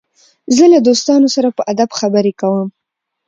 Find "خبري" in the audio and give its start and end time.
1.99-2.33